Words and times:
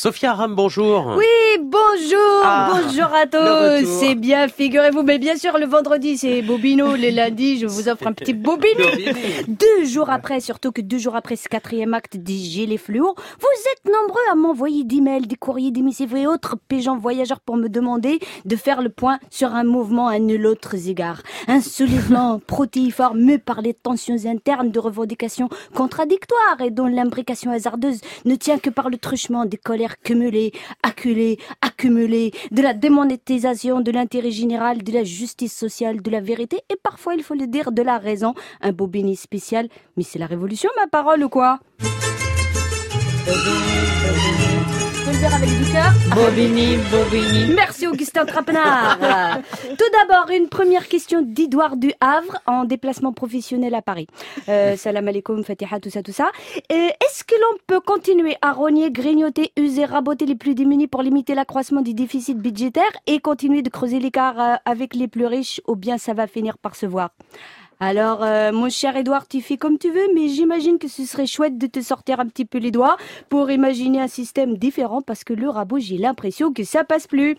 Sophia 0.00 0.30
Aram, 0.30 0.54
bonjour. 0.54 1.14
Oui, 1.18 1.26
bonjour, 1.62 2.40
Ah, 2.42 2.72
bonjour 2.72 3.12
à 3.14 3.26
tous. 3.26 3.86
C'est 3.86 4.14
bien, 4.14 4.48
figurez-vous. 4.48 5.02
Mais 5.02 5.18
bien 5.18 5.36
sûr, 5.36 5.58
le 5.58 5.66
vendredi, 5.66 6.16
c'est 6.16 6.40
Bobino. 6.40 6.96
Le 6.96 7.10
lundi, 7.10 7.58
je 7.58 7.66
vous 7.66 7.86
offre 7.86 8.06
un 8.06 8.14
petit 8.14 8.32
Bobino. 8.32 8.86
Deux 9.46 9.84
jours 9.84 10.08
après, 10.08 10.40
surtout 10.40 10.72
que 10.72 10.80
deux 10.80 10.96
jours 10.96 11.16
après 11.16 11.36
ce 11.36 11.50
quatrième 11.50 11.92
acte 11.92 12.16
des 12.16 12.32
Gilets 12.32 12.78
fluo, 12.78 13.14
vous 13.14 13.60
êtes 13.74 13.92
nombreux 13.92 14.22
à 14.32 14.36
m'envoyer 14.36 14.84
d'emails, 14.84 15.26
des 15.26 15.36
courriers, 15.36 15.70
des 15.70 15.82
missives 15.82 16.16
et 16.16 16.26
autres 16.26 16.56
pégeants 16.66 16.96
voyageurs 16.96 17.40
pour 17.40 17.58
me 17.58 17.68
demander 17.68 18.20
de 18.46 18.56
faire 18.56 18.80
le 18.80 18.88
point 18.88 19.18
sur 19.28 19.54
un 19.54 19.64
mouvement 19.64 20.08
à 20.08 20.18
nul 20.18 20.46
autre 20.46 20.76
égard. 20.88 21.20
Un 21.46 21.60
soulèvement 21.60 22.38
protéiforme 22.46 23.38
par 23.38 23.60
les 23.60 23.74
tensions 23.74 24.16
internes 24.24 24.70
de 24.70 24.78
revendications 24.78 25.50
contradictoires 25.74 26.62
et 26.64 26.70
dont 26.70 26.86
l'imbrication 26.86 27.50
hasardeuse 27.50 28.00
ne 28.24 28.34
tient 28.36 28.58
que 28.58 28.70
par 28.70 28.88
le 28.88 28.96
truchement 28.96 29.44
des 29.44 29.58
colères 29.58 29.89
cumulées, 30.02 30.52
acculées, 30.82 31.38
accumulées, 31.60 32.32
de 32.50 32.62
la 32.62 32.74
démonétisation 32.74 33.80
de 33.80 33.90
l'intérêt 33.90 34.30
général, 34.30 34.82
de 34.82 34.92
la 34.92 35.04
justice 35.04 35.56
sociale, 35.56 36.02
de 36.02 36.10
la 36.10 36.20
vérité 36.20 36.60
et 36.68 36.76
parfois, 36.82 37.14
il 37.14 37.22
faut 37.22 37.34
le 37.34 37.46
dire, 37.46 37.72
de 37.72 37.82
la 37.82 37.98
raison. 37.98 38.34
Un 38.60 38.72
bobini 38.72 39.16
spécial. 39.16 39.68
Mais 39.96 40.02
c'est 40.02 40.18
la 40.18 40.26
révolution, 40.26 40.70
ma 40.76 40.86
parole, 40.86 41.24
ou 41.24 41.28
quoi? 41.28 41.60
Je 45.00 45.06
peux 45.06 45.12
le 45.12 45.18
dire 45.18 45.34
avec 45.34 45.48
du 45.48 45.72
cœur 45.72 45.92
Bobini, 46.14 46.76
Bobini. 46.90 47.54
Merci 47.54 47.86
Augustin 47.86 48.26
Trapenard. 48.26 48.98
Tout 49.78 49.84
d'abord, 49.98 50.28
une 50.30 50.48
première 50.48 50.88
question 50.88 51.22
d'Edouard 51.22 51.78
du 51.78 51.92
Havre 52.00 52.38
en 52.46 52.64
déplacement 52.64 53.14
professionnel 53.14 53.74
à 53.74 53.80
Paris. 53.80 54.08
Euh, 54.50 54.76
salam 54.76 55.08
alaikum, 55.08 55.42
Fatiha, 55.42 55.80
tout 55.80 55.88
ça, 55.88 56.02
tout 56.02 56.12
ça. 56.12 56.30
Est-ce 56.68 57.24
que 57.24 57.34
l'on 57.34 57.58
peut 57.66 57.80
continuer 57.80 58.36
à 58.42 58.52
rogner, 58.52 58.90
grignoter, 58.90 59.52
user, 59.56 59.86
raboter 59.86 60.26
les 60.26 60.34
plus 60.34 60.54
démunis 60.54 60.86
pour 60.86 61.02
limiter 61.02 61.34
l'accroissement 61.34 61.80
du 61.80 61.94
déficit 61.94 62.36
budgétaire 62.36 62.92
et 63.06 63.20
continuer 63.20 63.62
de 63.62 63.70
creuser 63.70 64.00
l'écart 64.00 64.38
euh, 64.38 64.56
avec 64.66 64.94
les 64.94 65.08
plus 65.08 65.24
riches 65.24 65.62
ou 65.66 65.76
bien 65.76 65.96
ça 65.96 66.12
va 66.12 66.26
finir 66.26 66.58
par 66.58 66.76
se 66.76 66.84
voir? 66.84 67.10
Alors, 67.82 68.22
euh, 68.22 68.52
mon 68.52 68.68
cher 68.68 68.94
Edouard, 68.94 69.26
tu 69.26 69.40
fais 69.40 69.56
comme 69.56 69.78
tu 69.78 69.90
veux, 69.90 70.08
mais 70.14 70.28
j'imagine 70.28 70.78
que 70.78 70.86
ce 70.86 71.06
serait 71.06 71.26
chouette 71.26 71.56
de 71.56 71.66
te 71.66 71.80
sortir 71.80 72.20
un 72.20 72.26
petit 72.26 72.44
peu 72.44 72.58
les 72.58 72.70
doigts 72.70 72.98
pour 73.30 73.50
imaginer 73.50 74.02
un 74.02 74.06
système 74.06 74.58
différent 74.58 75.00
parce 75.00 75.24
que 75.24 75.32
le 75.32 75.48
rabot, 75.48 75.78
j'ai 75.78 75.96
l'impression 75.96 76.52
que 76.52 76.62
ça 76.62 76.84
passe 76.84 77.06
plus. 77.06 77.38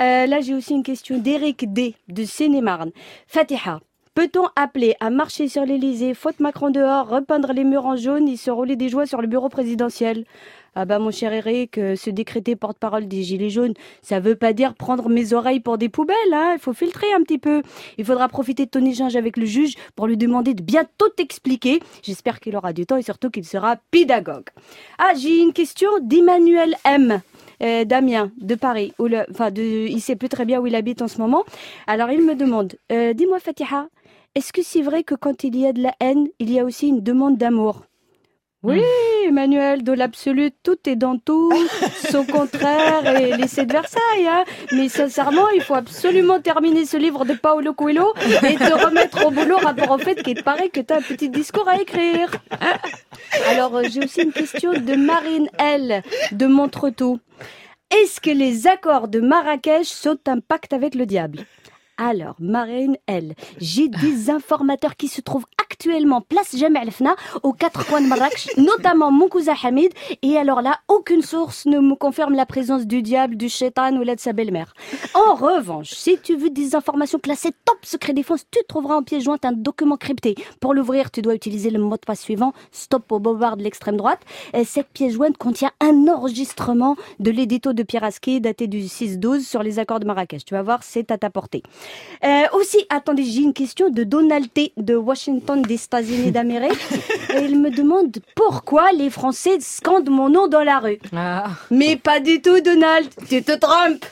Euh, 0.00 0.24
là, 0.26 0.40
j'ai 0.40 0.54
aussi 0.54 0.72
une 0.72 0.82
question 0.82 1.18
d'Éric 1.18 1.70
D. 1.70 1.94
de 2.08 2.24
Seine-et-Marne. 2.24 2.92
Fatiha. 3.26 3.80
Peut-on 4.14 4.46
appeler 4.56 4.94
à 5.00 5.10
marcher 5.10 5.48
sur 5.48 5.66
l'Elysée, 5.66 6.14
faute 6.14 6.40
Macron 6.40 6.70
dehors, 6.70 7.08
repeindre 7.08 7.52
les 7.52 7.64
murs 7.64 7.84
en 7.84 7.96
jaune 7.96 8.28
et 8.28 8.36
se 8.36 8.50
rouler 8.50 8.76
des 8.76 8.88
joies 8.88 9.06
sur 9.06 9.20
le 9.20 9.26
bureau 9.26 9.48
présidentiel? 9.50 10.24
Ah 10.74 10.84
bah 10.84 10.98
mon 10.98 11.10
cher 11.10 11.32
Eric, 11.32 11.78
euh, 11.78 11.94
se 11.94 12.10
décréter 12.10 12.56
porte-parole 12.56 13.06
des 13.06 13.22
Gilets 13.22 13.50
jaunes, 13.50 13.74
ça 14.02 14.18
veut 14.18 14.34
pas 14.34 14.52
dire 14.52 14.74
prendre 14.74 15.08
mes 15.08 15.32
oreilles 15.32 15.60
pour 15.60 15.78
des 15.78 15.88
poubelles, 15.88 16.16
hein 16.32 16.52
il 16.54 16.58
faut 16.58 16.72
filtrer 16.72 17.12
un 17.12 17.22
petit 17.22 17.38
peu. 17.38 17.62
Il 17.96 18.04
faudra 18.04 18.28
profiter 18.28 18.66
de 18.66 18.70
ton 18.70 18.84
échange 18.84 19.14
avec 19.14 19.36
le 19.36 19.46
juge 19.46 19.74
pour 19.94 20.06
lui 20.06 20.16
demander 20.16 20.52
de 20.52 20.62
bien 20.62 20.84
tout 20.98 21.12
expliquer. 21.18 21.80
J'espère 22.02 22.40
qu'il 22.40 22.56
aura 22.56 22.72
du 22.72 22.86
temps 22.86 22.96
et 22.96 23.02
surtout 23.02 23.30
qu'il 23.30 23.44
sera 23.44 23.76
pédagogue. 23.90 24.48
Ah, 24.98 25.12
j'ai 25.16 25.40
une 25.40 25.52
question 25.52 25.90
d'Emmanuel 26.02 26.74
M. 26.84 27.20
Euh, 27.62 27.84
Damien 27.84 28.32
de 28.38 28.56
Paris, 28.56 28.92
où 28.98 29.06
le, 29.06 29.24
enfin, 29.30 29.50
il 29.54 30.00
sait 30.00 30.16
plus 30.16 30.28
très 30.28 30.44
bien 30.44 30.60
où 30.60 30.66
il 30.66 30.74
habite 30.74 31.02
en 31.02 31.08
ce 31.08 31.18
moment. 31.18 31.44
Alors 31.86 32.10
il 32.10 32.20
me 32.20 32.34
demande, 32.34 32.74
euh, 32.90 33.12
dis-moi 33.14 33.38
Fatiha, 33.38 33.86
est-ce 34.34 34.52
que 34.52 34.62
c'est 34.62 34.82
vrai 34.82 35.04
que 35.04 35.14
quand 35.14 35.44
il 35.44 35.56
y 35.56 35.64
a 35.64 35.72
de 35.72 35.80
la 35.80 35.94
haine, 36.00 36.26
il 36.40 36.50
y 36.50 36.58
a 36.58 36.64
aussi 36.64 36.88
une 36.88 37.00
demande 37.00 37.38
d'amour? 37.38 37.84
Oui, 38.64 38.82
Emmanuel, 39.26 39.84
de 39.84 39.92
l'absolu, 39.92 40.50
tout 40.62 40.78
est 40.86 40.96
dans 40.96 41.18
tout, 41.18 41.52
son 42.10 42.24
contraire 42.24 43.06
et 43.14 43.36
l'essai 43.36 43.66
de 43.66 43.72
Versailles. 43.72 44.26
Hein. 44.26 44.44
Mais 44.72 44.88
sincèrement, 44.88 45.50
il 45.50 45.60
faut 45.60 45.74
absolument 45.74 46.40
terminer 46.40 46.86
ce 46.86 46.96
livre 46.96 47.26
de 47.26 47.34
Paolo 47.34 47.74
Coelho 47.74 48.14
et 48.42 48.54
te 48.54 48.72
remettre 48.72 49.26
au 49.26 49.30
boulot 49.30 49.58
rapport 49.58 49.90
au 49.90 49.98
fait 49.98 50.22
qu'il 50.22 50.42
paraît 50.42 50.70
que 50.70 50.80
tu 50.80 50.94
as 50.94 50.96
un 50.96 51.02
petit 51.02 51.28
discours 51.28 51.68
à 51.68 51.78
écrire. 51.78 52.30
Alors, 53.50 53.76
euh, 53.76 53.82
j'ai 53.90 54.02
aussi 54.02 54.22
une 54.22 54.32
question 54.32 54.72
de 54.72 54.94
Marine 54.94 55.50
L. 55.58 56.02
de 56.32 56.46
Montretout. 56.46 57.20
Est-ce 57.90 58.18
que 58.18 58.30
les 58.30 58.66
accords 58.66 59.08
de 59.08 59.20
Marrakech 59.20 59.88
sont 59.88 60.18
un 60.26 60.40
pacte 60.40 60.72
avec 60.72 60.94
le 60.94 61.04
diable? 61.04 61.44
Alors, 61.98 62.34
Marine 62.40 62.96
L, 63.06 63.34
j'ai 63.60 63.88
des 63.88 64.30
informateurs 64.30 64.96
qui 64.96 65.08
se 65.08 65.20
trouvent 65.20 65.44
actuellement 65.74 66.20
place 66.20 66.56
Jamel 66.56 66.82
Al-Fna 66.82 67.16
aux 67.42 67.52
quatre 67.52 67.84
coins 67.86 68.00
de 68.00 68.06
Marrakech, 68.06 68.48
notamment 68.56 69.10
cousin 69.28 69.54
Hamid. 69.60 69.92
Et 70.22 70.36
alors 70.36 70.62
là, 70.62 70.78
aucune 70.86 71.22
source 71.22 71.66
ne 71.66 71.80
me 71.80 71.96
confirme 71.96 72.34
la 72.34 72.46
présence 72.46 72.86
du 72.86 73.02
diable, 73.02 73.36
du 73.36 73.48
shaitan 73.48 73.96
ou 73.96 74.02
là 74.02 74.14
de 74.14 74.20
sa 74.20 74.32
belle-mère. 74.32 74.72
En 75.14 75.34
revanche, 75.34 75.90
si 75.90 76.16
tu 76.22 76.36
veux 76.36 76.50
des 76.50 76.76
informations 76.76 77.18
classées 77.18 77.50
top 77.64 77.78
secret 77.82 78.12
défense, 78.12 78.44
tu 78.50 78.60
trouveras 78.68 78.96
en 78.96 79.02
pièce 79.02 79.24
jointe 79.24 79.44
un 79.44 79.52
document 79.52 79.96
crypté. 79.96 80.36
Pour 80.60 80.74
l'ouvrir, 80.74 81.10
tu 81.10 81.22
dois 81.22 81.34
utiliser 81.34 81.70
le 81.70 81.80
mot 81.80 81.96
de 81.96 82.04
passe 82.06 82.20
suivant, 82.20 82.52
stop 82.70 83.10
au 83.10 83.18
bobard 83.18 83.56
de 83.56 83.64
l'extrême 83.64 83.96
droite. 83.96 84.20
Et 84.52 84.64
cette 84.64 84.88
pièce 84.88 85.14
jointe 85.14 85.36
contient 85.36 85.72
un 85.80 86.06
enregistrement 86.06 86.94
de 87.18 87.32
l'édito 87.32 87.72
de 87.72 87.82
Pierre 87.82 88.04
Asquet 88.04 88.38
daté 88.38 88.68
du 88.68 88.82
6-12 88.82 89.40
sur 89.40 89.64
les 89.64 89.80
accords 89.80 89.98
de 89.98 90.06
Marrakech. 90.06 90.44
Tu 90.44 90.54
vas 90.54 90.62
voir, 90.62 90.84
c'est 90.84 91.10
à 91.10 91.18
ta 91.18 91.30
portée. 91.30 91.64
Euh, 92.22 92.44
aussi, 92.52 92.86
attendez, 92.90 93.24
j'ai 93.24 93.42
une 93.42 93.54
question 93.54 93.90
de 93.90 94.04
Donald 94.04 94.52
T. 94.52 94.72
de 94.76 94.94
Washington 94.94 95.63
des 95.66 95.82
États-Unis 95.82 96.30
d'Amérique. 96.30 96.78
Et 97.34 97.44
il 97.44 97.60
me 97.60 97.70
demande 97.70 98.16
pourquoi 98.34 98.92
les 98.92 99.10
Français 99.10 99.58
scandent 99.60 100.10
mon 100.10 100.28
nom 100.28 100.48
dans 100.48 100.62
la 100.62 100.78
rue. 100.78 100.98
Ah. 101.14 101.46
Mais 101.70 101.96
pas 101.96 102.20
du 102.20 102.40
tout, 102.40 102.60
Donald. 102.60 103.08
Tu 103.28 103.42
te 103.42 103.52
trompes. 103.52 104.04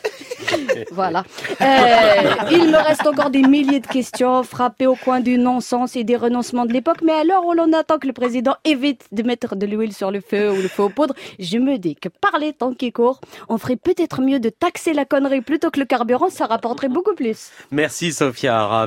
voilà. 0.92 1.24
Euh, 1.60 2.22
il 2.50 2.70
me 2.70 2.76
reste 2.76 3.06
encore 3.06 3.30
des 3.30 3.42
milliers 3.42 3.80
de 3.80 3.86
questions 3.86 4.42
frappées 4.42 4.86
au 4.86 4.96
coin 4.96 5.20
du 5.20 5.38
non-sens 5.38 5.96
et 5.96 6.04
des 6.04 6.16
renoncements 6.16 6.66
de 6.66 6.72
l'époque. 6.72 6.98
Mais 7.04 7.12
alors, 7.12 7.44
on 7.46 7.58
en 7.58 7.72
attend 7.72 7.98
que 7.98 8.06
le 8.06 8.12
président 8.12 8.56
évite 8.64 9.06
de 9.12 9.22
mettre 9.22 9.56
de 9.56 9.66
l'huile 9.66 9.92
sur 9.92 10.10
le 10.10 10.20
feu 10.20 10.50
ou 10.50 10.56
le 10.56 10.68
feu 10.68 10.82
aux 10.84 10.88
poudres. 10.88 11.14
Je 11.38 11.58
me 11.58 11.78
dis 11.78 11.96
que 11.96 12.08
par 12.08 12.38
les 12.38 12.52
temps 12.52 12.74
qui 12.74 12.92
courent, 12.92 13.20
on 13.48 13.58
ferait 13.58 13.76
peut-être 13.76 14.20
mieux 14.20 14.40
de 14.40 14.48
taxer 14.48 14.92
la 14.92 15.04
connerie 15.04 15.40
plutôt 15.40 15.70
que 15.70 15.80
le 15.80 15.86
carburant. 15.86 16.30
Ça 16.30 16.46
rapporterait 16.46 16.88
beaucoup 16.88 17.14
plus. 17.14 17.50
Merci 17.70 18.12
Sophia. 18.12 18.86